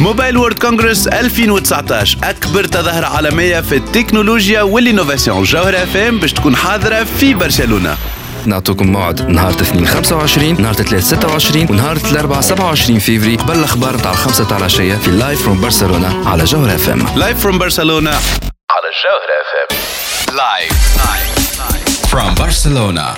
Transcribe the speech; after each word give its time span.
Mobile 0.00 0.36
World 0.36 0.58
Congress 0.58 1.06
2019 1.08 2.18
أكبر 2.24 2.64
تظاهرة 2.64 3.06
عالمية 3.06 3.60
في 3.60 3.76
التكنولوجيا 3.76 4.62
وال 4.62 4.74
innovation. 4.74 5.42
جوهرة 5.42 5.76
FM 5.76 6.18
باش 6.18 6.32
تكون 6.32 6.56
حاضرة 6.56 7.04
في 7.04 7.34
برشلونة. 7.34 7.96
نعطوكم 8.46 8.86
موعد. 8.86 9.28
نهار 9.30 9.50
الاثنين 9.50 9.86
25 9.86 10.62
نهار 10.62 10.74
الثلاث 10.80 11.04
26 11.04 11.66
ونهار 11.70 11.96
الاربعاء 12.12 12.40
27 12.40 12.98
فيفري. 12.98 13.36
قبل 13.36 13.58
الاخبار 13.58 13.96
نتاع 13.96 14.10
الخمسة 14.10 14.44
تاع 14.44 14.56
العشية 14.56 14.94
في 14.94 15.10
live 15.10 15.42
from 15.42 15.60
برشلونة 15.60 16.28
على 16.28 16.44
جوهرة 16.44 16.74
FM 16.74 17.06
live 17.16 17.40
from 17.40 17.58
برشلونة 17.58 18.10
على 18.10 18.88
جوهرة 19.04 19.34
FM 19.42 20.36
live 20.36 20.72
from 22.10 22.34
برشلونه 22.34 23.14